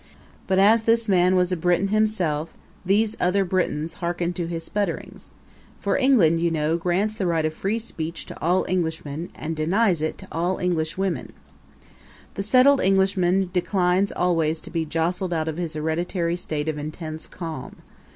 But 0.47 0.57
as 0.57 0.85
this 0.85 1.07
man 1.07 1.35
was 1.35 1.51
a 1.51 1.55
Briton 1.55 1.89
himself 1.89 2.57
these 2.83 3.15
other 3.21 3.45
Britons 3.45 3.93
harkened 4.01 4.35
to 4.37 4.47
his 4.47 4.63
sputterings, 4.67 5.29
for 5.79 5.95
England, 5.95 6.39
you 6.41 6.49
know, 6.49 6.75
grants 6.75 7.13
the 7.15 7.27
right 7.27 7.45
of 7.45 7.53
free 7.53 7.77
speech 7.77 8.25
to 8.25 8.41
all 8.41 8.65
Englishmen 8.65 9.29
and 9.35 9.55
denies 9.55 10.01
it 10.01 10.17
to 10.17 10.27
all 10.31 10.57
Englishwomen. 10.57 11.33
The 12.33 12.41
settled 12.41 12.81
Englishman 12.81 13.51
declines 13.53 14.11
always 14.11 14.59
to 14.61 14.71
be 14.71 14.85
jostled 14.85 15.33
out 15.33 15.47
of 15.47 15.57
his 15.57 15.73
hereditary 15.75 16.35
state 16.35 16.67
of 16.67 16.79
intense 16.79 17.27
calm. 17.27 17.75